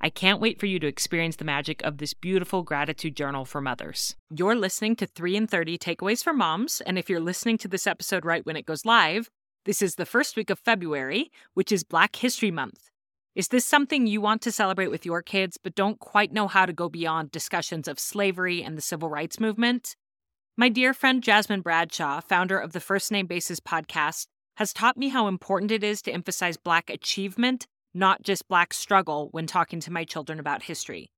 [0.00, 3.60] I can't wait for you to experience the magic of this beautiful gratitude journal for
[3.60, 4.14] mothers.
[4.30, 7.86] You're listening to 3 in 30 Takeaways for Moms, and if you're listening to this
[7.86, 9.30] episode right when it goes live,
[9.64, 12.90] this is the first week of February, which is Black History Month.
[13.34, 16.66] Is this something you want to celebrate with your kids, but don't quite know how
[16.66, 19.96] to go beyond discussions of slavery and the civil rights movement?
[20.56, 25.08] My dear friend Jasmine Bradshaw, founder of the First Name Basis podcast, has taught me
[25.08, 27.66] how important it is to emphasize Black achievement,
[27.96, 31.10] not just Black struggle, when talking to my children about history.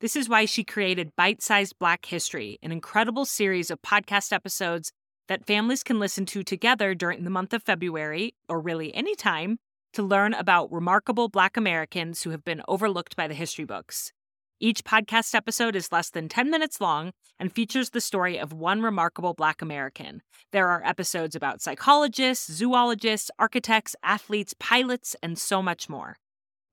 [0.00, 4.92] This is why she created Bite Sized Black History, an incredible series of podcast episodes
[5.28, 9.56] that families can listen to together during the month of February, or really any time,
[9.94, 14.12] to learn about remarkable Black Americans who have been overlooked by the history books.
[14.60, 18.82] Each podcast episode is less than 10 minutes long and features the story of one
[18.82, 20.20] remarkable Black American.
[20.52, 26.16] There are episodes about psychologists, zoologists, architects, athletes, pilots, and so much more.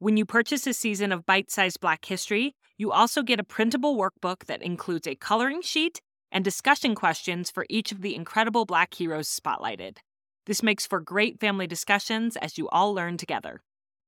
[0.04, 3.96] When you purchase a season of bite sized Black history, you also get a printable
[3.96, 8.94] workbook that includes a coloring sheet and discussion questions for each of the incredible Black
[8.94, 10.00] heroes spotlighted.
[10.46, 13.62] This makes for great family discussions as you all learn together.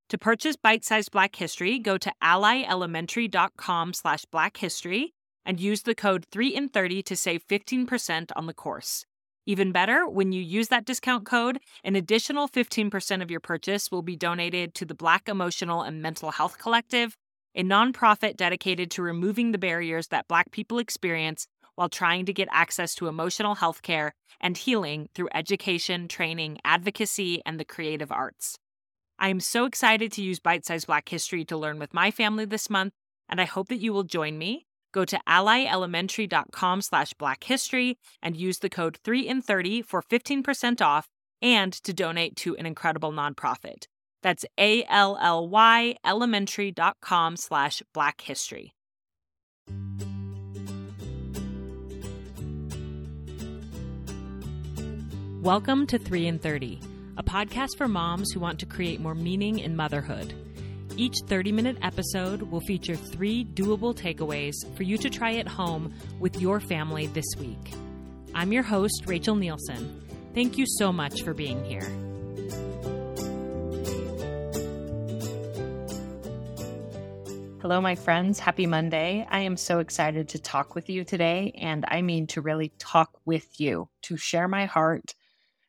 [0.09, 5.13] To purchase bite-sized Black History, go to allyelementary.com slash blackhistory
[5.45, 9.05] and use the code 3in30 to save 15% on the course.
[9.45, 14.01] Even better, when you use that discount code, an additional 15% of your purchase will
[14.01, 17.15] be donated to the Black Emotional and Mental Health Collective,
[17.53, 22.47] a nonprofit dedicated to removing the barriers that Black people experience while trying to get
[22.51, 28.57] access to emotional health care and healing through education, training, advocacy, and the creative arts.
[29.19, 32.45] I am so excited to use Bite Size Black History to learn with my family
[32.45, 32.93] this month,
[33.29, 34.65] and I hope that you will join me.
[34.95, 41.09] Go to allyelementary.com slash blackhistory and use the code 3in30 for 15% off
[41.41, 43.87] and to donate to an incredible nonprofit.
[44.23, 48.71] That's A-L-L-Y elementary.com slash blackhistory.
[55.41, 56.79] Welcome to 3 in 30,
[57.17, 60.33] a podcast for moms who want to create more meaning in motherhood.
[60.97, 65.93] Each 30 minute episode will feature three doable takeaways for you to try at home
[66.21, 67.73] with your family this week.
[68.33, 70.01] I'm your host, Rachel Nielsen.
[70.33, 71.81] Thank you so much for being here.
[77.61, 78.39] Hello, my friends.
[78.39, 79.27] Happy Monday.
[79.29, 83.09] I am so excited to talk with you today, and I mean to really talk
[83.25, 85.13] with you, to share my heart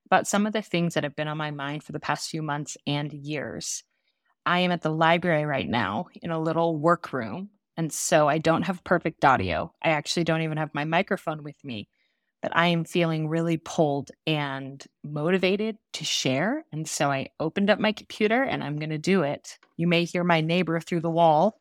[0.04, 2.42] about some of the things that have been on my mind for the past few
[2.42, 3.82] months and years.
[4.46, 8.62] I am at the library right now in a little workroom, and so I don't
[8.62, 9.74] have perfect audio.
[9.82, 11.88] I actually don't even have my microphone with me,
[12.40, 16.64] but I am feeling really pulled and motivated to share.
[16.72, 19.58] And so I opened up my computer and I'm going to do it.
[19.76, 21.60] You may hear my neighbor through the wall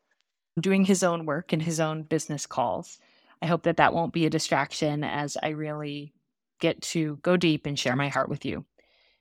[0.60, 2.98] doing his own work and his own business calls.
[3.42, 6.14] I hope that that won't be a distraction as I really
[6.60, 8.64] get to go deep and share my heart with you.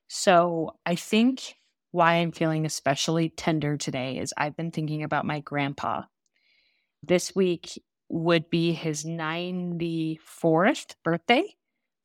[0.08, 1.56] So, I think
[1.95, 6.03] why I'm feeling especially tender today is I've been thinking about my grandpa.
[7.01, 11.56] This week would be his 94th birthday,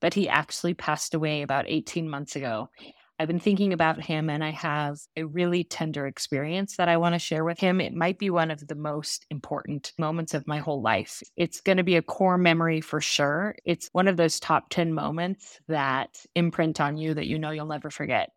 [0.01, 2.71] but he actually passed away about 18 months ago.
[3.19, 7.17] I've been thinking about him and I have a really tender experience that I want
[7.17, 7.81] to share with him.
[7.81, 11.21] It might be one of the most important moments of my whole life.
[11.37, 13.57] It's going to be a core memory for sure.
[13.65, 17.67] It's one of those top 10 moments that imprint on you that you know you'll
[17.67, 18.31] never forget.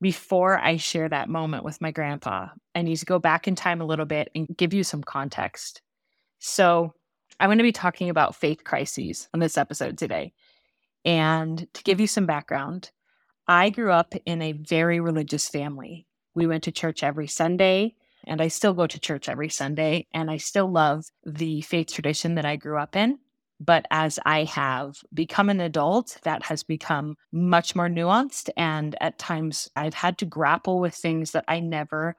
[0.00, 3.80] Before I share that moment with my grandpa, I need to go back in time
[3.80, 5.80] a little bit and give you some context.
[6.38, 6.92] So,
[7.40, 10.32] I'm going to be talking about faith crises on this episode today.
[11.04, 12.90] And to give you some background,
[13.46, 16.06] I grew up in a very religious family.
[16.34, 17.94] We went to church every Sunday.
[18.26, 22.34] and I still go to church every Sunday and I still love the faith tradition
[22.34, 23.18] that I grew up in.
[23.58, 28.50] But as I have become an adult, that has become much more nuanced.
[28.56, 32.16] And at times I've had to grapple with things that I never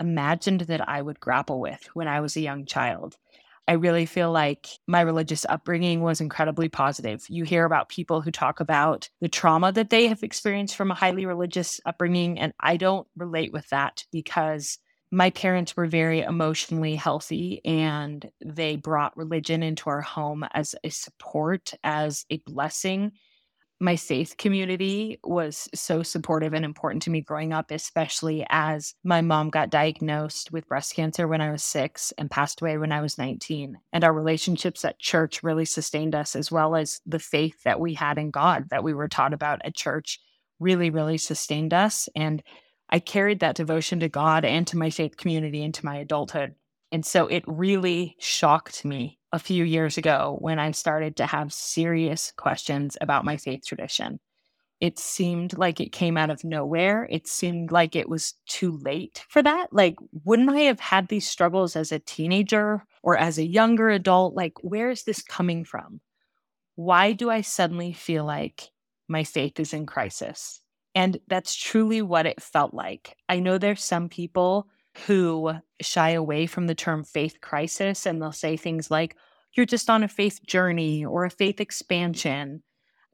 [0.00, 3.16] imagined that I would grapple with when I was a young child.
[3.68, 7.24] I really feel like my religious upbringing was incredibly positive.
[7.28, 10.96] You hear about people who talk about the trauma that they have experienced from a
[10.96, 14.78] highly religious upbringing, and I don't relate with that because
[15.10, 20.90] my parents were very emotionally healthy and they brought religion into our home as a
[20.90, 23.12] support, as a blessing
[23.80, 29.22] my faith community was so supportive and important to me growing up, especially as my
[29.22, 33.00] mom got diagnosed with breast cancer when I was six and passed away when I
[33.00, 33.78] was 19.
[33.94, 37.94] And our relationships at church really sustained us, as well as the faith that we
[37.94, 40.20] had in God that we were taught about at church
[40.58, 42.06] really, really sustained us.
[42.14, 42.42] And
[42.90, 46.54] I carried that devotion to God and to my faith community into my adulthood.
[46.92, 51.52] And so it really shocked me a few years ago when I started to have
[51.52, 54.18] serious questions about my faith tradition.
[54.80, 57.06] It seemed like it came out of nowhere.
[57.10, 59.68] It seemed like it was too late for that.
[59.72, 64.34] Like, wouldn't I have had these struggles as a teenager or as a younger adult?
[64.34, 66.00] Like, where is this coming from?
[66.76, 68.70] Why do I suddenly feel like
[69.06, 70.62] my faith is in crisis?
[70.94, 73.16] And that's truly what it felt like.
[73.28, 74.66] I know there's some people
[75.06, 79.16] who shy away from the term faith crisis and they'll say things like,
[79.54, 82.62] you're just on a faith journey or a faith expansion.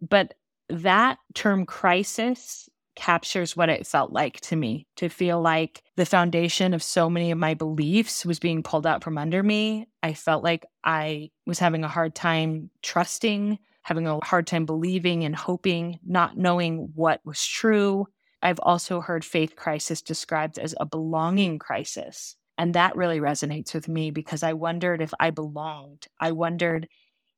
[0.00, 0.34] But
[0.68, 6.72] that term crisis captures what it felt like to me to feel like the foundation
[6.72, 9.86] of so many of my beliefs was being pulled out from under me.
[10.02, 15.22] I felt like I was having a hard time trusting, having a hard time believing
[15.22, 18.04] and hoping, not knowing what was true.
[18.42, 22.34] I've also heard faith crisis described as a belonging crisis.
[22.58, 26.08] And that really resonates with me because I wondered if I belonged.
[26.18, 26.88] I wondered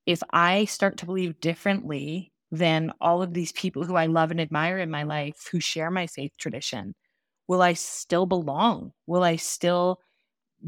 [0.07, 4.41] if I start to believe differently than all of these people who I love and
[4.41, 6.95] admire in my life who share my faith tradition,
[7.47, 8.93] will I still belong?
[9.07, 10.01] Will I still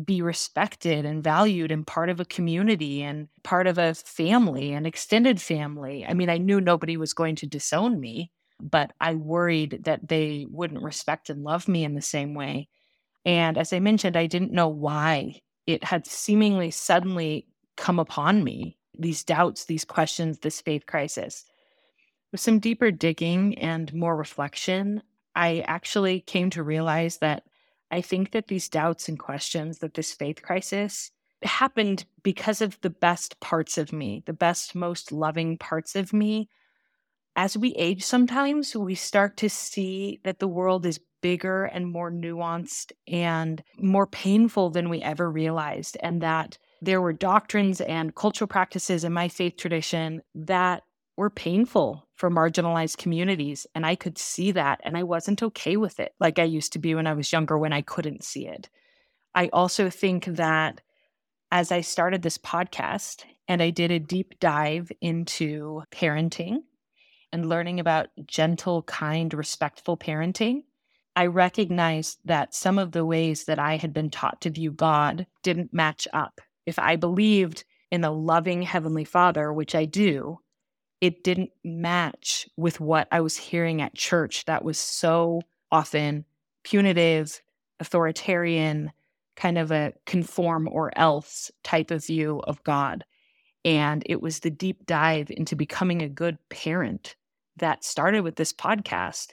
[0.04, 4.86] be respected and valued and part of a community and part of a family, an
[4.86, 6.04] extended family?
[6.06, 10.46] I mean, I knew nobody was going to disown me, but I worried that they
[10.48, 12.68] wouldn't respect and love me in the same way.
[13.24, 17.46] And as I mentioned, I didn't know why it had seemingly suddenly
[17.76, 21.44] come upon me these doubts, these questions, this faith crisis.
[22.32, 25.02] With some deeper digging and more reflection,
[25.34, 27.44] I actually came to realize that
[27.90, 31.10] I think that these doubts and questions, that this faith crisis
[31.42, 36.48] happened because of the best parts of me, the best, most loving parts of me.
[37.36, 42.10] As we age, sometimes we start to see that the world is bigger and more
[42.10, 45.96] nuanced and more painful than we ever realized.
[46.00, 50.82] And that there were doctrines and cultural practices in my faith tradition that
[51.16, 53.66] were painful for marginalized communities.
[53.74, 54.80] And I could see that.
[54.84, 57.58] And I wasn't okay with it like I used to be when I was younger
[57.58, 58.68] when I couldn't see it.
[59.34, 60.80] I also think that
[61.52, 66.58] as I started this podcast and I did a deep dive into parenting
[67.32, 70.62] and learning about gentle, kind, respectful parenting,
[71.16, 75.26] I recognized that some of the ways that I had been taught to view God
[75.42, 76.40] didn't match up.
[76.66, 80.38] If I believed in a loving Heavenly Father, which I do,
[81.00, 85.42] it didn't match with what I was hearing at church that was so
[85.72, 86.24] often
[86.62, 87.40] punitive,
[87.78, 88.92] authoritarian,
[89.36, 93.04] kind of a conform or else type of view of God.
[93.64, 97.16] And it was the deep dive into becoming a good parent
[97.56, 99.28] that started with this podcast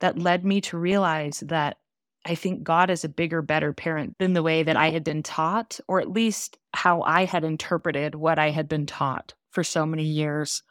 [0.00, 1.78] that led me to realize that
[2.26, 5.22] I think God is a bigger, better parent than the way that I had been
[5.22, 9.86] taught, or at least how I had interpreted what I had been taught for so
[9.86, 10.62] many years.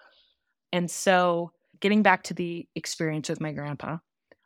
[0.72, 3.98] And so, getting back to the experience with my grandpa,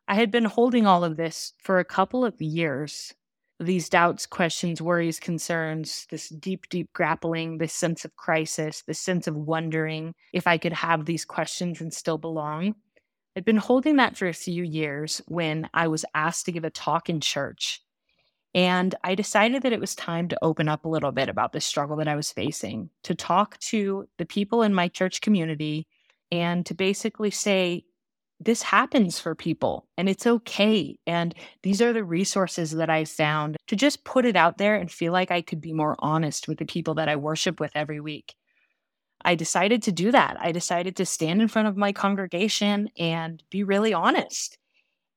[0.07, 3.13] I had been holding all of this for a couple of years
[3.59, 9.27] these doubts, questions, worries, concerns, this deep, deep grappling, this sense of crisis, this sense
[9.27, 12.75] of wondering if I could have these questions and still belong.
[13.35, 16.69] I'd been holding that for a few years when I was asked to give a
[16.69, 17.81] talk in church.
[18.55, 21.61] And I decided that it was time to open up a little bit about the
[21.61, 25.85] struggle that I was facing, to talk to the people in my church community,
[26.31, 27.86] and to basically say,
[28.39, 30.98] this happens for people and it's okay.
[31.05, 34.89] And these are the resources that I found to just put it out there and
[34.89, 38.00] feel like I could be more honest with the people that I worship with every
[38.00, 38.33] week.
[39.25, 40.38] I decided to do that.
[40.39, 44.57] I decided to stand in front of my congregation and be really honest.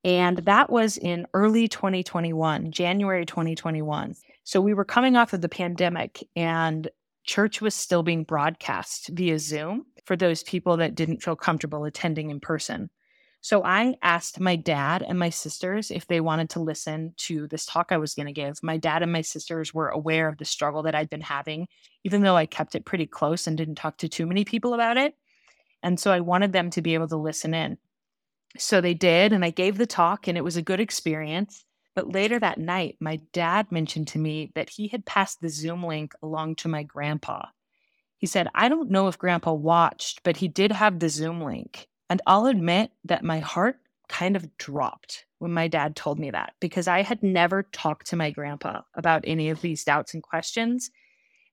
[0.05, 4.17] And that was in early 2021, January 2021.
[4.43, 6.89] So we were coming off of the pandemic and
[7.25, 12.31] church was still being broadcast via Zoom for those people that didn't feel comfortable attending
[12.31, 12.91] in person.
[13.41, 17.67] So I asked my dad and my sisters if they wanted to listen to this
[17.67, 18.63] talk I was going to give.
[18.63, 21.67] My dad and my sisters were aware of the struggle that I'd been having,
[22.05, 24.97] even though I kept it pretty close and didn't talk to too many people about
[24.97, 25.15] it.
[25.83, 27.79] And so I wanted them to be able to listen in.
[28.59, 31.65] So they did, and I gave the talk, and it was a good experience.
[31.95, 35.85] But later that night, my dad mentioned to me that he had passed the Zoom
[35.85, 37.47] link along to my grandpa.
[38.17, 41.89] He said, I don't know if grandpa watched, but he did have the Zoom link.
[42.09, 43.77] And I'll admit that my heart
[44.09, 48.17] kind of dropped when my dad told me that because I had never talked to
[48.17, 50.91] my grandpa about any of these doubts and questions.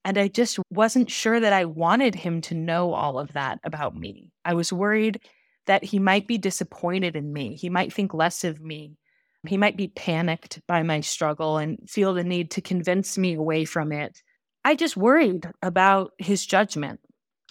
[0.05, 3.95] And I just wasn't sure that I wanted him to know all of that about
[3.95, 4.31] me.
[4.45, 5.21] I was worried
[5.65, 7.55] that he might be disappointed in me.
[7.55, 8.98] He might think less of me.
[9.47, 13.65] He might be panicked by my struggle and feel the need to convince me away
[13.65, 14.21] from it.
[14.65, 16.99] I just worried about his judgment.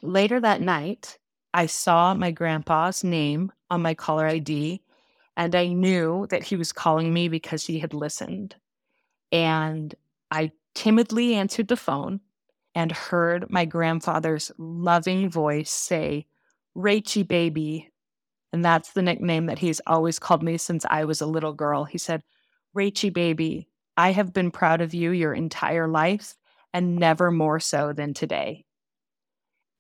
[0.02, 1.18] Later that night,
[1.54, 4.82] I saw my grandpa's name on my caller ID,
[5.36, 8.56] and I knew that he was calling me because he had listened.
[9.32, 9.94] And
[10.30, 12.20] I timidly answered the phone
[12.74, 16.26] and heard my grandfather's loving voice say,
[16.74, 17.90] Rachy baby.
[18.52, 21.84] And that's the nickname that he's always called me since I was a little girl.
[21.84, 22.22] He said,
[22.74, 26.34] Rachy baby, I have been proud of you your entire life
[26.72, 28.64] and never more so than today.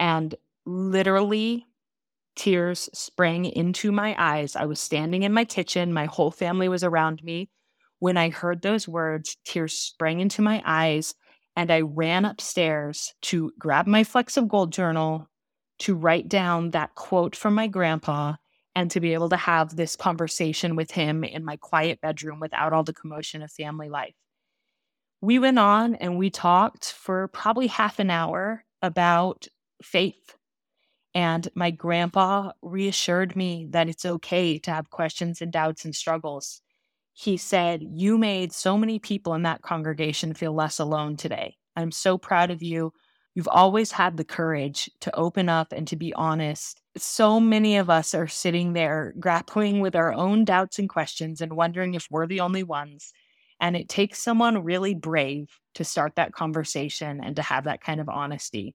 [0.00, 0.34] And
[0.66, 1.66] literally
[2.36, 4.54] tears sprang into my eyes.
[4.54, 7.50] I was standing in my kitchen, my whole family was around me.
[7.98, 11.14] When I heard those words, tears sprang into my eyes,
[11.56, 15.28] and I ran upstairs to grab my Flecks of Gold journal
[15.80, 18.34] to write down that quote from my grandpa
[18.78, 22.72] and to be able to have this conversation with him in my quiet bedroom without
[22.72, 24.14] all the commotion of family life.
[25.20, 29.48] We went on and we talked for probably half an hour about
[29.82, 30.36] faith
[31.12, 36.60] and my grandpa reassured me that it's okay to have questions and doubts and struggles.
[37.14, 41.56] He said, You made so many people in that congregation feel less alone today.
[41.74, 42.92] I'm so proud of you.
[43.34, 46.80] You've always had the courage to open up and to be honest.
[46.98, 51.54] So many of us are sitting there grappling with our own doubts and questions and
[51.54, 53.12] wondering if we're the only ones.
[53.60, 58.00] And it takes someone really brave to start that conversation and to have that kind
[58.00, 58.74] of honesty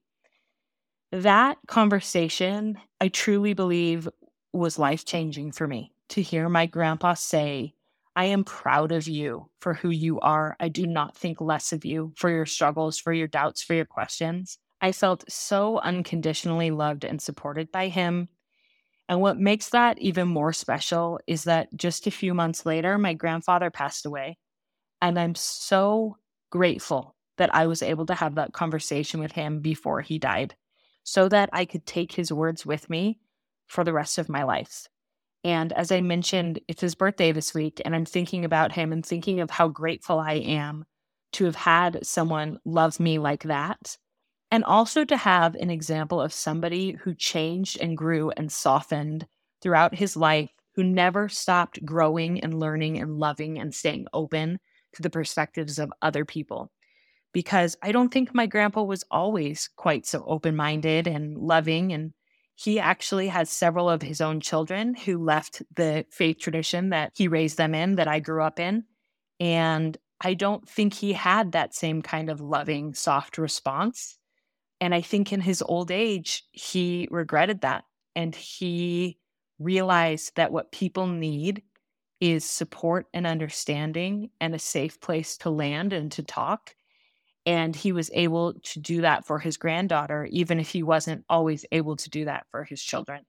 [1.13, 4.09] that conversation, I truly believe,
[4.51, 7.75] was life changing for me to hear my grandpa say,
[8.15, 10.55] I am proud of you for who you are.
[10.59, 13.85] I do not think less of you for your struggles, for your doubts, for your
[13.85, 14.57] questions.
[14.83, 18.29] I felt so unconditionally loved and supported by him.
[19.09, 23.13] And what makes that even more special is that just a few months later, my
[23.13, 24.37] grandfather passed away.
[25.01, 26.17] And I'm so
[26.51, 30.55] grateful that I was able to have that conversation with him before he died
[31.03, 33.19] so that I could take his words with me
[33.67, 34.87] for the rest of my life.
[35.43, 39.05] And as I mentioned, it's his birthday this week, and I'm thinking about him and
[39.05, 40.85] thinking of how grateful I am
[41.33, 43.97] to have had someone love me like that.
[44.53, 49.25] And also to have an example of somebody who changed and grew and softened
[49.61, 54.59] throughout his life, who never stopped growing and learning and loving and staying open
[54.93, 56.71] to the perspectives of other people
[57.33, 61.91] because I don't think my grandpa was always quite so open minded and loving.
[61.91, 62.13] And
[62.55, 67.27] he actually has several of his own children who left the faith tradition that he
[67.27, 68.85] raised them in, that I grew up in.
[69.39, 74.19] And I don't think he had that same kind of loving, soft response.
[74.83, 77.85] And I think in his old age, he regretted that.
[78.17, 79.17] And he
[79.57, 81.63] realized that what people need
[82.19, 86.75] is support and understanding and a safe place to land and to talk
[87.45, 91.65] and he was able to do that for his granddaughter, even if he wasn't always
[91.71, 93.23] able to do that for his children.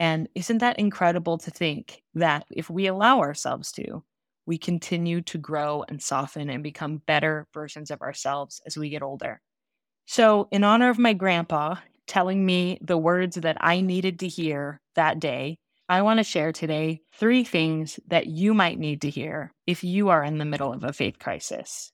[0.00, 4.04] And isn't that incredible to think that if we allow ourselves to,
[4.46, 9.02] we continue to grow and soften and become better versions of ourselves as we get
[9.02, 9.40] older?
[10.10, 11.74] So, in honor of my grandpa
[12.06, 16.50] telling me the words that I needed to hear that day, I want to share
[16.50, 20.72] today three things that you might need to hear if you are in the middle
[20.72, 21.92] of a faith crisis.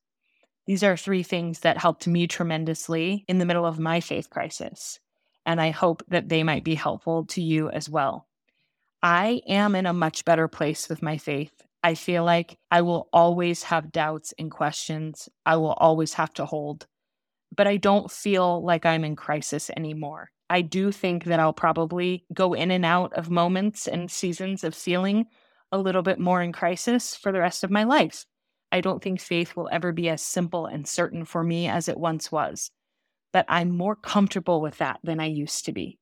[0.64, 5.00] These are three things that helped me tremendously in the middle of my faith crisis.
[5.44, 8.28] And I hope that they might be helpful to you as well.
[9.02, 11.64] I am in a much better place with my faith.
[11.82, 15.28] I feel like I will always have doubts and questions.
[15.44, 16.86] I will always have to hold,
[17.56, 20.30] but I don't feel like I'm in crisis anymore.
[20.50, 24.74] I do think that I'll probably go in and out of moments and seasons of
[24.74, 25.26] feeling
[25.72, 28.26] a little bit more in crisis for the rest of my life.
[28.70, 31.98] I don't think faith will ever be as simple and certain for me as it
[31.98, 32.70] once was,
[33.32, 35.98] but I'm more comfortable with that than I used to be.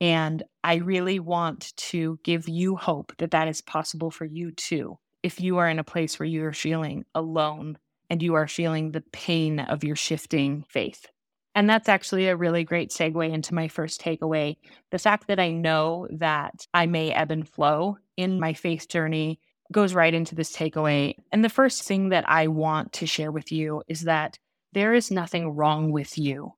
[0.00, 4.98] And I really want to give you hope that that is possible for you too.
[5.22, 7.78] If you are in a place where you are feeling alone
[8.10, 11.06] and you are feeling the pain of your shifting faith.
[11.54, 14.56] And that's actually a really great segue into my first takeaway.
[14.90, 19.40] The fact that I know that I may ebb and flow in my faith journey
[19.72, 21.16] goes right into this takeaway.
[21.32, 24.38] And the first thing that I want to share with you is that
[24.72, 26.54] there is nothing wrong with you.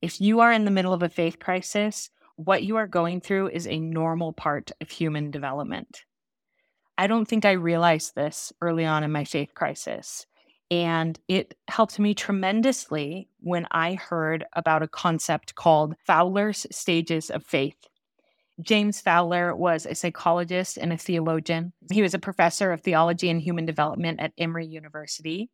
[0.00, 3.50] If you are in the middle of a faith crisis, what you are going through
[3.50, 6.00] is a normal part of human development.
[6.98, 10.26] I don't think I realized this early on in my faith crisis.
[10.72, 17.44] And it helped me tremendously when I heard about a concept called Fowler's Stages of
[17.44, 17.76] Faith.
[18.58, 21.74] James Fowler was a psychologist and a theologian.
[21.92, 25.50] He was a professor of theology and human development at Emory University.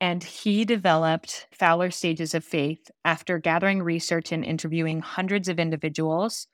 [0.00, 6.46] And he developed Fowler's Stages of Faith after gathering research and interviewing hundreds of individuals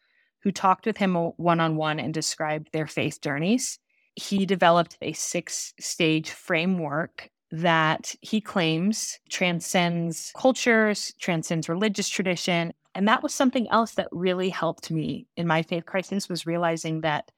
[0.43, 3.79] who talked with him one on one and described their faith journeys.
[4.17, 12.73] He developed a six stage framework that he claims transcends cultures, transcends religious tradition.
[12.95, 17.01] And that was something else that really helped me in my faith crisis was realizing
[17.03, 17.31] that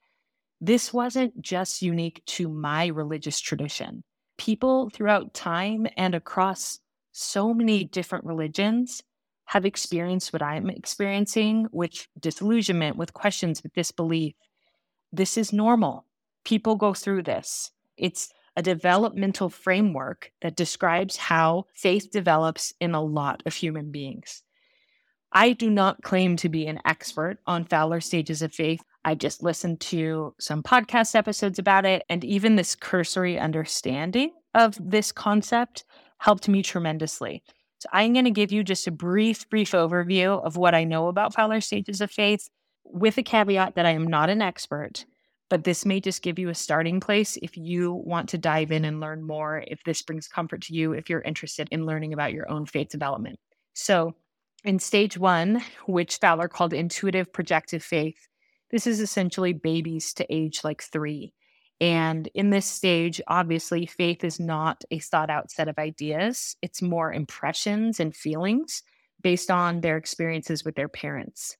[0.59, 4.03] this wasn't just unique to my religious tradition
[4.37, 6.79] people throughout time and across
[7.11, 9.03] so many different religions
[9.45, 14.35] have experienced what I'm experiencing with disillusionment, with questions, with disbelief.
[15.11, 16.05] This is normal.
[16.43, 17.71] People go through this.
[17.97, 24.41] It's a developmental framework that describes how faith develops in a lot of human beings.
[25.31, 28.81] I do not claim to be an expert on Fowler stages of faith.
[29.05, 34.75] I just listened to some podcast episodes about it, and even this cursory understanding of
[34.79, 35.85] this concept
[36.17, 37.43] helped me tremendously.
[37.79, 41.09] So, I'm going to give you just a brief, brief overview of what I know
[41.09, 42.49] about Fowler stages of faith
[42.83, 45.05] with a caveat that I am not an expert,
[45.49, 48.85] but this may just give you a starting place if you want to dive in
[48.85, 52.33] and learn more, if this brings comfort to you, if you're interested in learning about
[52.33, 53.39] your own faith development.
[53.73, 54.15] So,
[54.63, 58.27] in stage one, which Fowler called intuitive projective faith,
[58.71, 61.33] this is essentially babies to age like three.
[61.79, 66.81] And in this stage, obviously, faith is not a thought out set of ideas, it's
[66.81, 68.81] more impressions and feelings
[69.21, 71.55] based on their experiences with their parents.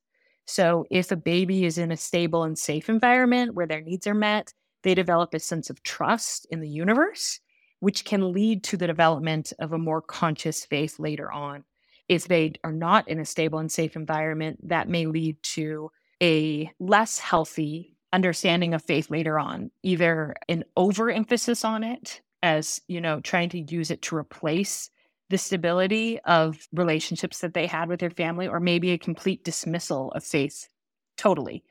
[0.47, 4.13] So, if a baby is in a stable and safe environment where their needs are
[4.13, 7.39] met, they develop a sense of trust in the universe,
[7.79, 11.65] which can lead to the development of a more conscious faith later on.
[12.07, 15.91] If they are not in a stable and safe environment, that may lead to
[16.23, 23.01] a less healthy understanding of faith later on, either an overemphasis on it as, you
[23.01, 24.89] know, trying to use it to replace
[25.30, 30.12] the stability of relationships that they had with their family, or maybe a complete dismissal
[30.12, 30.70] of faith
[31.18, 31.63] totally.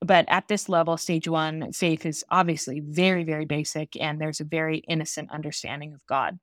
[0.00, 4.44] But at this level, stage one, faith is obviously very, very basic, and there's a
[4.44, 6.38] very innocent understanding of God.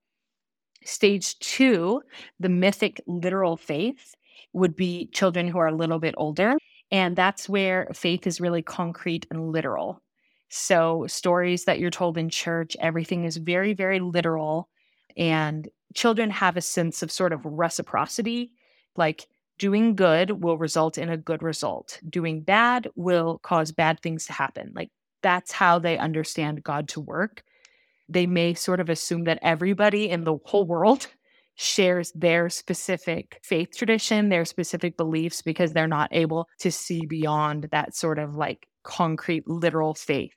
[0.86, 2.02] Stage two,
[2.40, 4.16] the mythic literal faith,
[4.54, 6.56] would be children who are a little bit older
[6.92, 10.02] and that's where faith is really concrete and literal.
[10.50, 14.70] So, stories that you're told in church, everything is very, very literal.
[15.18, 18.52] And children have a sense of sort of reciprocity,
[18.95, 24.26] like doing good will result in a good result, doing bad will cause bad things
[24.26, 24.71] to happen.
[24.76, 24.89] Like
[25.23, 27.43] that's how they understand God to work.
[28.10, 31.08] They may sort of assume that everybody in the whole world
[31.56, 37.67] shares their specific faith tradition, their specific beliefs, because they're not able to see beyond
[37.71, 40.36] that sort of like concrete, literal faith.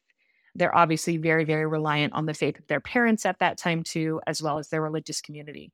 [0.55, 4.21] They're obviously very, very reliant on the faith of their parents at that time, too,
[4.27, 5.73] as well as their religious community.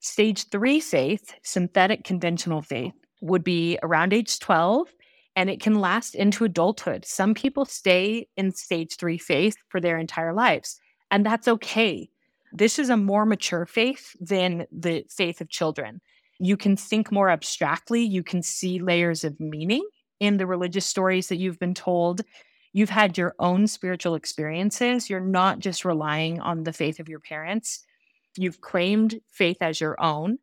[0.00, 4.88] Stage three faith, synthetic conventional faith, would be around age 12
[5.36, 7.04] and it can last into adulthood.
[7.04, 10.78] Some people stay in stage three faith for their entire lives,
[11.10, 12.08] and that's okay.
[12.52, 16.00] This is a more mature faith than the faith of children.
[16.38, 19.86] You can think more abstractly, you can see layers of meaning
[20.20, 22.20] in the religious stories that you've been told.
[22.74, 25.08] You've had your own spiritual experiences.
[25.08, 27.86] You're not just relying on the faith of your parents.
[28.36, 30.38] You've claimed faith as your own.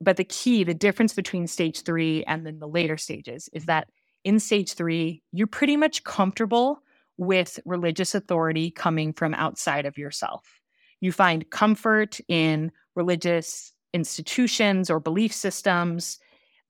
[0.00, 3.88] But the key, the difference between stage three and then the later stages is that
[4.24, 6.82] in stage three, you're pretty much comfortable
[7.18, 10.60] with religious authority coming from outside of yourself.
[11.00, 16.18] You find comfort in religious institutions or belief systems.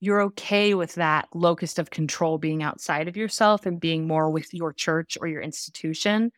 [0.00, 4.52] You're okay with that locus of control being outside of yourself and being more with
[4.52, 6.32] your church or your institution.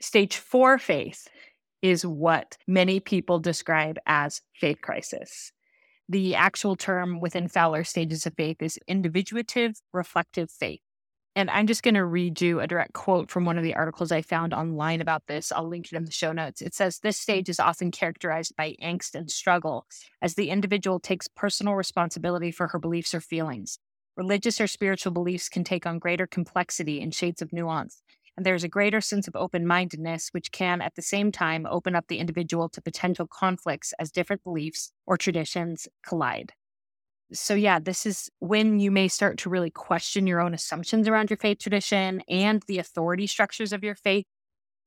[0.00, 1.28] Stage four faith
[1.82, 5.52] is what many people describe as faith crisis.
[6.08, 10.80] The actual term within Fowler stages of faith is individuative reflective faith.
[11.36, 14.10] And I'm just going to read you a direct quote from one of the articles
[14.10, 15.52] I found online about this.
[15.52, 16.60] I'll link it in the show notes.
[16.60, 19.86] It says this stage is often characterized by angst and struggle
[20.20, 23.78] as the individual takes personal responsibility for her beliefs or feelings.
[24.16, 28.02] Religious or spiritual beliefs can take on greater complexity and shades of nuance.
[28.36, 31.94] And there's a greater sense of open mindedness, which can at the same time open
[31.94, 36.52] up the individual to potential conflicts as different beliefs or traditions collide
[37.32, 41.30] so yeah, this is when you may start to really question your own assumptions around
[41.30, 44.26] your faith tradition and the authority structures of your faith.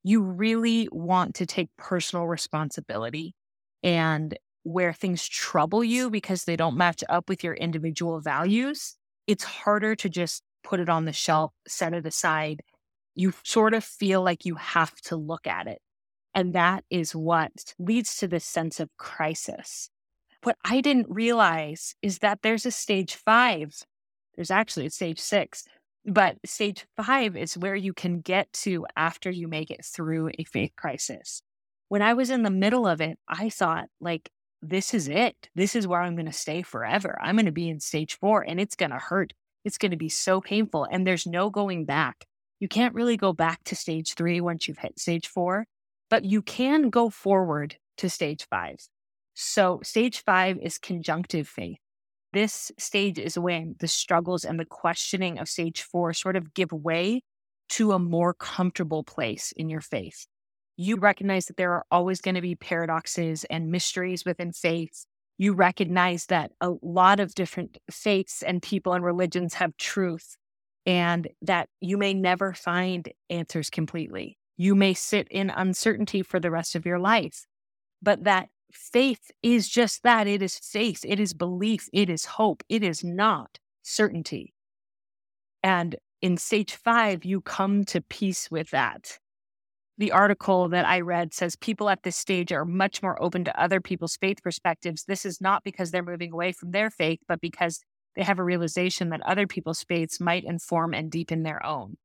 [0.02, 3.34] You really want to take personal responsibility
[3.82, 9.44] and where things trouble you because they don't match up with your individual values, it's
[9.44, 12.62] harder to just put it on the shelf, set it aside.
[13.14, 15.78] You sort of feel like you have to look at it.
[16.34, 19.88] And that is what leads to this sense of crisis
[20.44, 23.74] what I didn't realize is that there's a stage five.
[24.34, 25.64] There's actually a stage six,
[26.04, 30.44] but stage five is where you can get to after you make it through a
[30.44, 31.40] faith crisis.
[31.88, 34.30] When I was in the middle of it, I thought, like,
[34.60, 35.48] this is it.
[35.54, 37.18] This is where I'm going to stay forever.
[37.20, 39.32] I'm going to be in stage four and it's going to hurt.
[39.64, 42.24] It's going to be so painful and there's no going back.
[42.60, 45.66] You can't really go back to stage three once you've hit stage four,
[46.08, 48.78] but you can go forward to stage five.
[49.34, 51.78] So, stage five is conjunctive faith.
[52.32, 56.72] This stage is when the struggles and the questioning of stage four sort of give
[56.72, 57.22] way
[57.70, 60.26] to a more comfortable place in your faith.
[60.76, 65.06] You recognize that there are always going to be paradoxes and mysteries within faith.
[65.38, 70.36] You recognize that a lot of different faiths and people and religions have truth,
[70.86, 74.38] and that you may never find answers completely.
[74.56, 77.46] You may sit in uncertainty for the rest of your life,
[78.02, 82.62] but that faith is just that it is faith, it is belief, it is hope,
[82.68, 84.54] it is not certainty.
[85.62, 89.18] And in stage five, you come to peace with that.
[89.96, 93.60] The article that I read says people at this stage are much more open to
[93.60, 95.04] other people's faith perspectives.
[95.04, 97.80] This is not because they're moving away from their faith, but because
[98.16, 101.96] they have a realization that other people's faiths might inform and deepen their own.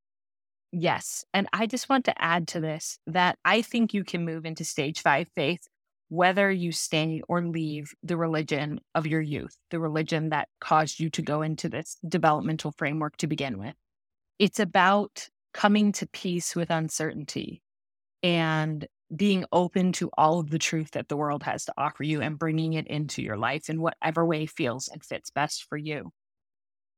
[0.71, 1.25] Yes.
[1.33, 4.63] And I just want to add to this that I think you can move into
[4.63, 5.67] stage five faith
[6.09, 11.09] whether you stay or leave the religion of your youth, the religion that caused you
[11.11, 13.75] to go into this developmental framework to begin with.
[14.39, 17.61] It's about coming to peace with uncertainty
[18.23, 22.21] and being open to all of the truth that the world has to offer you
[22.21, 26.11] and bringing it into your life in whatever way feels and fits best for you.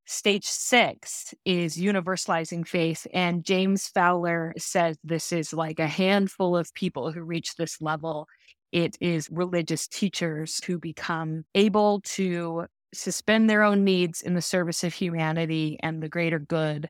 [0.05, 3.07] Stage six is universalizing faith.
[3.13, 8.27] And James Fowler says this is like a handful of people who reach this level
[8.71, 14.83] it is religious teachers who become able to suspend their own needs in the service
[14.83, 16.89] of humanity and the greater good.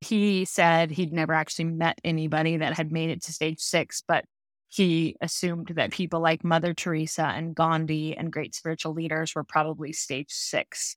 [0.00, 4.24] He said he'd never actually met anybody that had made it to stage six, but
[4.68, 9.92] he assumed that people like Mother Teresa and Gandhi and great spiritual leaders were probably
[9.92, 10.96] stage six.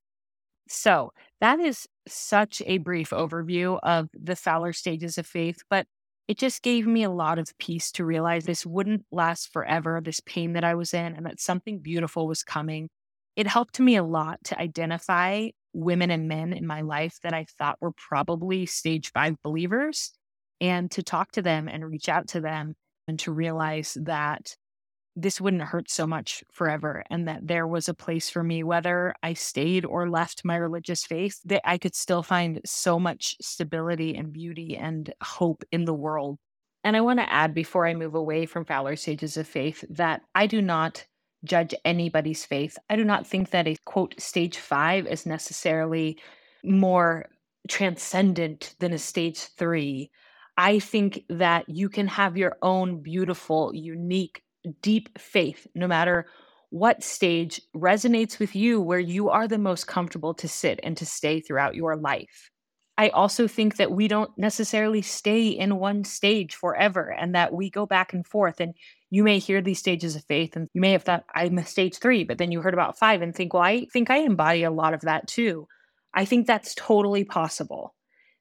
[0.68, 5.86] So that is such a brief overview of the Fowler stages of faith, but
[6.28, 10.22] it just gave me a lot of peace to realize this wouldn't last forever, this
[10.22, 12.90] pain that I was in, and that something beautiful was coming.
[13.36, 17.46] It helped me a lot to identify women and men in my life that I
[17.58, 20.14] thought were probably stage five believers
[20.62, 22.76] and to talk to them and reach out to them
[23.08, 24.56] and to realize that
[25.16, 29.14] this wouldn't hurt so much forever and that there was a place for me whether
[29.24, 34.16] i stayed or left my religious faith that i could still find so much stability
[34.16, 36.38] and beauty and hope in the world.
[36.84, 40.22] And i want to add before i move away from fowler stages of faith that
[40.34, 41.06] i do not
[41.44, 42.76] judge anybody's faith.
[42.90, 46.18] I do not think that a quote stage 5 is necessarily
[46.64, 47.28] more
[47.68, 50.10] transcendent than a stage 3
[50.58, 54.42] I think that you can have your own beautiful, unique
[54.82, 56.26] deep faith, no matter
[56.70, 61.06] what stage resonates with you, where you are the most comfortable to sit and to
[61.06, 62.52] stay throughout your life.
[62.98, 67.70] I also think that we don't necessarily stay in one stage forever and that we
[67.70, 68.60] go back and forth.
[68.60, 68.74] And
[69.10, 71.98] you may hear these stages of faith and you may have thought, I'm a stage
[71.98, 74.72] three, but then you heard about five and think, well, I think I embody a
[74.72, 75.68] lot of that too.
[76.14, 77.95] I think that's totally possible.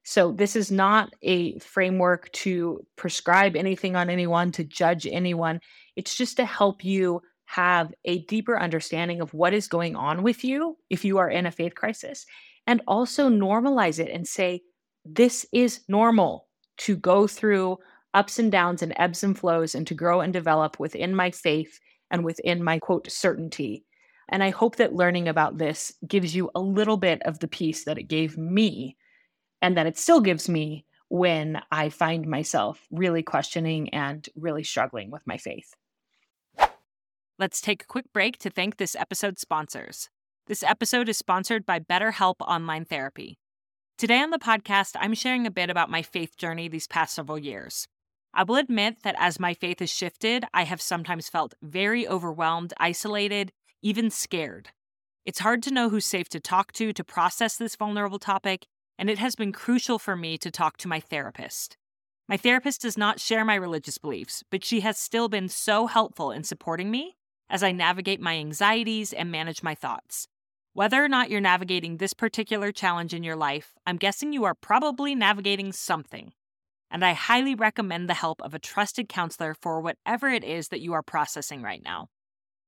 [0.04, 5.60] So, this is not a framework to prescribe anything on anyone, to judge anyone.
[5.96, 10.44] It's just to help you have a deeper understanding of what is going on with
[10.44, 12.26] you if you are in a faith crisis,
[12.66, 14.60] and also normalize it and say,
[15.04, 17.78] this is normal to go through
[18.12, 21.78] ups and downs and ebbs and flows and to grow and develop within my faith
[22.10, 23.84] and within my quote certainty.
[24.28, 27.84] And I hope that learning about this gives you a little bit of the peace
[27.84, 28.96] that it gave me
[29.64, 35.10] and that it still gives me when I find myself really questioning and really struggling
[35.10, 35.74] with my faith.
[37.38, 40.10] Let's take a quick break to thank this episode's sponsors.
[40.48, 43.38] This episode is sponsored by BetterHelp Online Therapy.
[43.96, 47.38] Today on the podcast, I'm sharing a bit about my faith journey these past several
[47.38, 47.88] years.
[48.34, 52.74] I will admit that as my faith has shifted, I have sometimes felt very overwhelmed,
[52.78, 53.50] isolated,
[53.80, 54.72] even scared.
[55.24, 58.66] It's hard to know who's safe to talk to to process this vulnerable topic,
[58.98, 61.76] and it has been crucial for me to talk to my therapist.
[62.28, 66.30] My therapist does not share my religious beliefs, but she has still been so helpful
[66.30, 67.16] in supporting me
[67.50, 70.26] as I navigate my anxieties and manage my thoughts.
[70.72, 74.54] Whether or not you're navigating this particular challenge in your life, I'm guessing you are
[74.54, 76.32] probably navigating something.
[76.90, 80.80] And I highly recommend the help of a trusted counselor for whatever it is that
[80.80, 82.08] you are processing right now.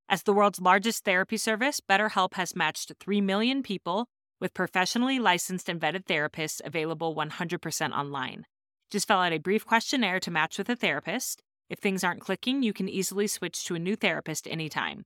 [0.09, 4.09] As the world's largest therapy service, BetterHelp has matched 3 million people
[4.41, 8.45] with professionally licensed and vetted therapists available 100% online.
[8.91, 11.43] Just fill out a brief questionnaire to match with a therapist.
[11.69, 15.05] If things aren't clicking, you can easily switch to a new therapist anytime.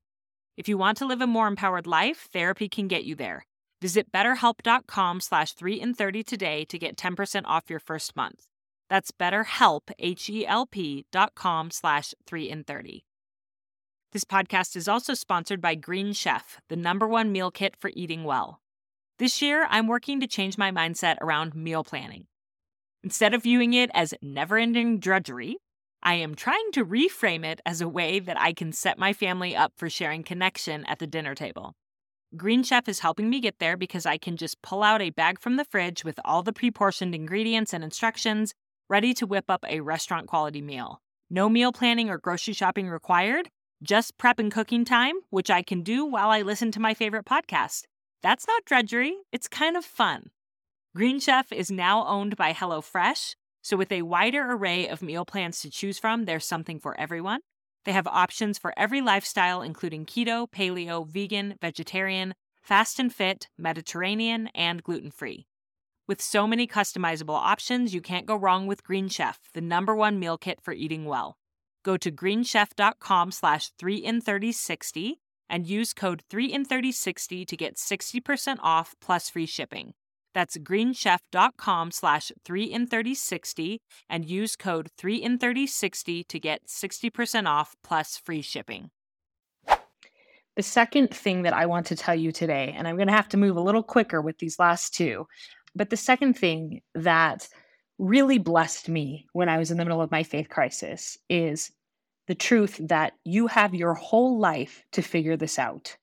[0.56, 3.46] If you want to live a more empowered life, therapy can get you there.
[3.80, 8.44] Visit betterhelp.com slash 3 in 30 today to get 10% off your first month.
[8.90, 13.04] That's betterhelp, H-E-L-P dot com slash 3 in 30.
[14.12, 18.24] This podcast is also sponsored by Green Chef, the number one meal kit for eating
[18.24, 18.59] well.
[19.20, 22.24] This year, I'm working to change my mindset around meal planning.
[23.04, 25.58] Instead of viewing it as never ending drudgery,
[26.02, 29.54] I am trying to reframe it as a way that I can set my family
[29.54, 31.74] up for sharing connection at the dinner table.
[32.34, 35.38] Green Chef is helping me get there because I can just pull out a bag
[35.38, 38.54] from the fridge with all the pre portioned ingredients and instructions,
[38.88, 41.02] ready to whip up a restaurant quality meal.
[41.28, 43.50] No meal planning or grocery shopping required,
[43.82, 47.26] just prep and cooking time, which I can do while I listen to my favorite
[47.26, 47.82] podcast.
[48.22, 50.30] That's not drudgery, it's kind of fun.
[50.94, 55.60] Green Chef is now owned by HelloFresh, so with a wider array of meal plans
[55.60, 57.40] to choose from, there's something for everyone.
[57.84, 64.48] They have options for every lifestyle, including keto, paleo, vegan, vegetarian, fast and fit, Mediterranean,
[64.48, 65.46] and gluten free.
[66.06, 70.18] With so many customizable options, you can't go wrong with Green Chef, the number one
[70.18, 71.38] meal kit for eating well.
[71.84, 75.19] Go to greenchef.com slash 3 in 3060
[75.50, 79.92] and use code 3 in 3060 to get 60% off plus free shipping.
[80.32, 87.46] That's greenchef.com slash 3 in 3060 and use code 3 in 3060 to get 60%
[87.46, 88.90] off plus free shipping.
[90.56, 93.28] The second thing that I want to tell you today, and I'm going to have
[93.30, 95.26] to move a little quicker with these last two,
[95.74, 97.48] but the second thing that
[97.98, 101.70] really blessed me when I was in the middle of my faith crisis is
[102.30, 105.96] the truth that you have your whole life to figure this out.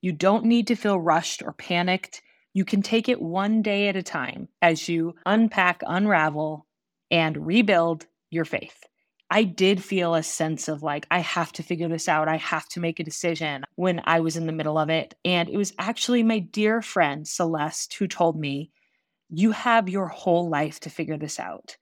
[0.00, 2.22] You don't need to feel rushed or panicked.
[2.54, 6.68] You can take it one day at a time as you unpack, unravel,
[7.10, 8.84] and rebuild your faith.
[9.28, 12.28] I did feel a sense of like, I have to figure this out.
[12.28, 15.16] I have to make a decision when I was in the middle of it.
[15.24, 18.70] And it was actually my dear friend, Celeste, who told me,
[19.28, 21.76] You have your whole life to figure this out.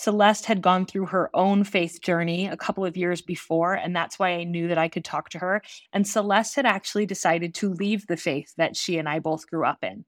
[0.00, 4.18] Celeste had gone through her own faith journey a couple of years before, and that's
[4.18, 5.60] why I knew that I could talk to her.
[5.92, 9.66] And Celeste had actually decided to leave the faith that she and I both grew
[9.66, 10.06] up in.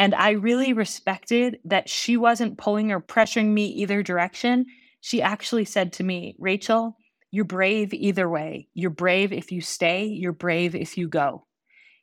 [0.00, 4.66] And I really respected that she wasn't pulling or pressuring me either direction.
[5.00, 6.96] She actually said to me, Rachel,
[7.30, 8.66] you're brave either way.
[8.74, 11.46] You're brave if you stay, you're brave if you go.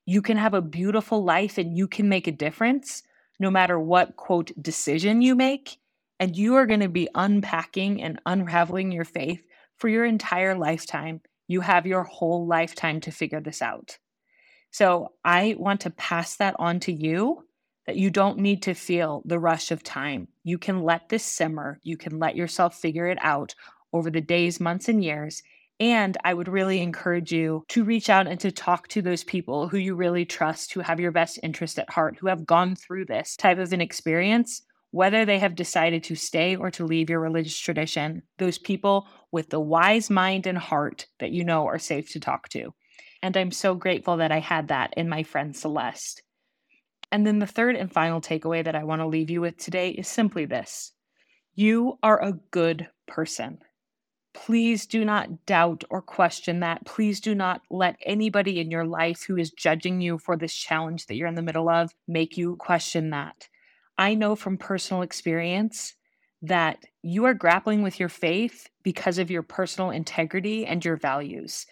[0.06, 3.04] You can have a beautiful life and you can make a difference
[3.38, 5.78] no matter what, quote, decision you make
[6.20, 9.42] and you are going to be unpacking and unraveling your faith
[9.78, 11.22] for your entire lifetime.
[11.48, 13.98] You have your whole lifetime to figure this out.
[14.72, 17.44] So I want to pass that on to you
[17.86, 20.28] that you don't need to feel the rush of time.
[20.44, 23.56] You can let this simmer, you can let yourself figure it out
[23.94, 25.42] over the days, months, and years.
[25.80, 29.68] And I would really encourage you to reach out and to talk to those people
[29.68, 33.06] who you really trust, who have your best interest at heart, who have gone through
[33.06, 37.20] this type of an experience whether they have decided to stay or to leave your
[37.20, 42.12] religious tradition, those people with the wise mind and heart that you know are safe
[42.12, 42.74] to talk to.
[43.22, 46.22] And I'm so grateful that I had that in my friend Celeste.
[47.12, 49.92] And then the third and final takeaway that I want to leave you with today
[49.92, 50.94] is simply this
[51.56, 53.58] you are a good person.
[54.36, 56.86] Please do not doubt or question that.
[56.86, 61.08] Please do not let anybody in your life who is judging you for this challenge
[61.08, 63.48] that you're in the middle of make you question that.
[63.98, 65.96] I know from personal experience
[66.42, 71.66] that you are grappling with your faith because of your personal integrity and your values.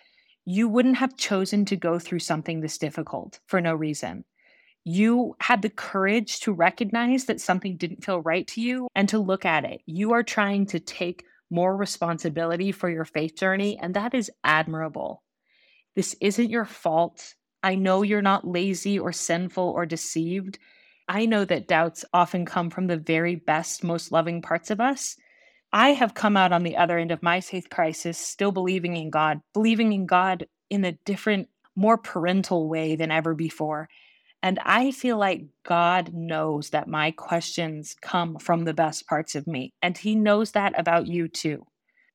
[0.46, 4.26] You wouldn't have chosen to go through something this difficult for no reason.
[4.84, 9.18] You had the courage to recognize that something didn't feel right to you and to
[9.20, 9.82] look at it.
[9.86, 15.24] You are trying to take more responsibility for your faith journey, and that is admirable.
[15.96, 17.34] This isn't your fault.
[17.64, 20.60] I know you're not lazy or sinful or deceived.
[21.08, 25.16] I know that doubts often come from the very best, most loving parts of us.
[25.72, 29.10] I have come out on the other end of my faith crisis still believing in
[29.10, 33.88] God, believing in God in a different, more parental way than ever before.
[34.42, 39.48] And I feel like God knows that my questions come from the best parts of
[39.48, 39.74] me.
[39.82, 41.66] And He knows that about you too.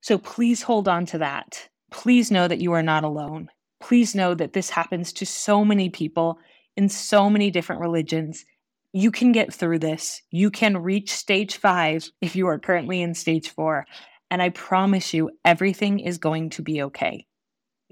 [0.01, 1.69] So please hold on to that.
[1.91, 3.49] Please know that you are not alone.
[3.81, 6.39] Please know that this happens to so many people
[6.77, 8.45] in so many different religions.
[8.93, 10.23] You can get through this.
[10.31, 13.87] You can reach stage five if you are currently in stage four.
[14.31, 17.27] And I promise you, everything is going to be okay.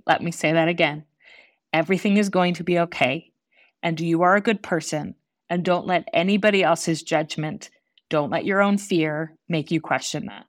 [0.07, 1.05] Let me say that again.
[1.73, 3.31] Everything is going to be okay
[3.83, 5.15] and you are a good person
[5.49, 7.71] and don't let anybody else's judgment,
[8.11, 10.47] don't let your own fear make you question that.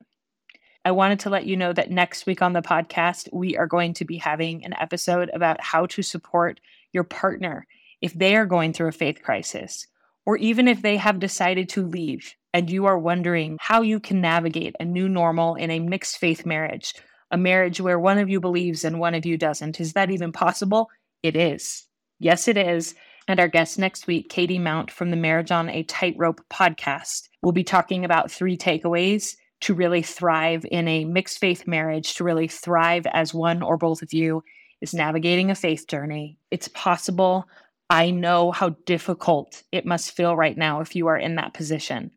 [0.86, 3.94] I wanted to let you know that next week on the podcast, we are going
[3.96, 6.60] to be having an episode about how to support
[6.94, 7.68] your partner
[8.02, 9.88] if they are going through a faith crisis,
[10.30, 14.22] or even if they have decided to leave and you are wondering how you can
[14.22, 16.94] navigate a new normal in a mixed faith marriage,
[17.32, 19.80] a marriage where one of you believes and one of you doesn't.
[19.80, 20.88] Is that even possible?
[21.24, 21.88] It is.
[22.20, 22.94] Yes, it is.
[23.28, 27.52] And our guest next week, Katie Mount from the Marriage on a Tightrope podcast, will
[27.52, 32.48] be talking about three takeaways to really thrive in a mixed faith marriage, to really
[32.48, 34.44] thrive as one or both of you
[34.80, 36.38] is navigating a faith journey.
[36.52, 37.48] It's possible.
[37.89, 42.12] I know how difficult it must feel right now if you are in that position.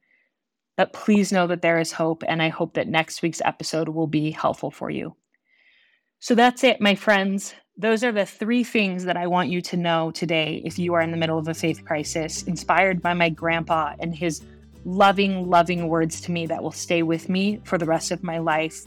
[0.77, 4.07] But please know that there is hope, and I hope that next week's episode will
[4.07, 5.17] be helpful for you.
[6.19, 7.55] So that's it, my friends.
[7.77, 11.01] Those are the three things that I want you to know today if you are
[11.01, 14.43] in the middle of a faith crisis, inspired by my grandpa and his
[14.85, 18.39] loving, loving words to me that will stay with me for the rest of my
[18.39, 18.85] life.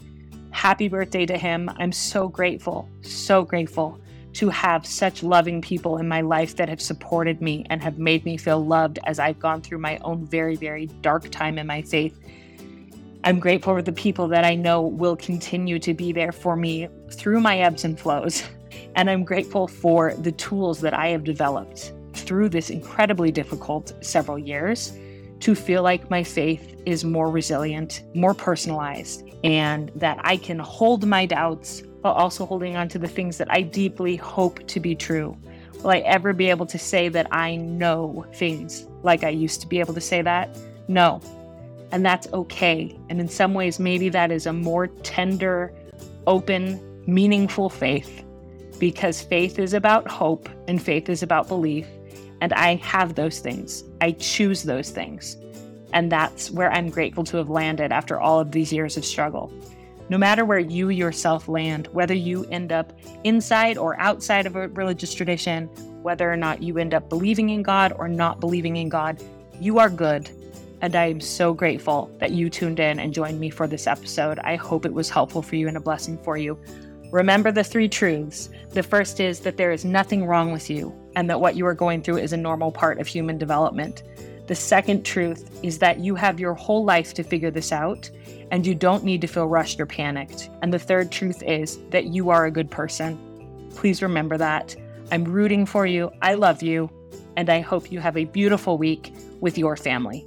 [0.50, 1.68] Happy birthday to him.
[1.78, 4.00] I'm so grateful, so grateful
[4.36, 8.22] to have such loving people in my life that have supported me and have made
[8.26, 11.80] me feel loved as I've gone through my own very, very dark time in my
[11.80, 12.14] faith.
[13.24, 16.86] I'm grateful for the people that I know will continue to be there for me
[17.10, 18.42] through my ebbs and flows.
[18.94, 24.38] And I'm grateful for the tools that I have developed through this incredibly difficult several
[24.38, 24.98] years
[25.40, 31.06] to feel like my faith is more resilient, more personalized, and that I can hold
[31.06, 34.94] my doubts while also holding on to the things that I deeply hope to be
[34.94, 35.36] true.
[35.82, 39.66] Will I ever be able to say that I know things like I used to
[39.66, 40.48] be able to say that?
[40.88, 41.20] No.
[41.92, 42.98] And that's okay.
[43.08, 45.72] And in some ways, maybe that is a more tender,
[46.26, 48.24] open, meaningful faith
[48.78, 51.86] because faith is about hope and faith is about belief.
[52.40, 53.84] And I have those things.
[54.00, 55.36] I choose those things.
[55.92, 59.52] And that's where I'm grateful to have landed after all of these years of struggle.
[60.08, 62.92] No matter where you yourself land, whether you end up
[63.24, 65.66] inside or outside of a religious tradition,
[66.02, 69.20] whether or not you end up believing in God or not believing in God,
[69.60, 70.30] you are good.
[70.80, 74.38] And I am so grateful that you tuned in and joined me for this episode.
[74.40, 76.56] I hope it was helpful for you and a blessing for you.
[77.10, 78.50] Remember the three truths.
[78.70, 81.74] The first is that there is nothing wrong with you and that what you are
[81.74, 84.02] going through is a normal part of human development.
[84.46, 88.08] The second truth is that you have your whole life to figure this out
[88.52, 90.50] and you don't need to feel rushed or panicked.
[90.62, 93.18] And the third truth is that you are a good person.
[93.74, 94.76] Please remember that.
[95.10, 96.10] I'm rooting for you.
[96.22, 96.90] I love you.
[97.36, 100.26] And I hope you have a beautiful week with your family.